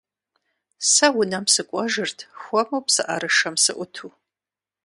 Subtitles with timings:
[0.91, 4.09] Сэ унэм сыкӀуэжырт хуэму псыӀэрышэм сыӀуту.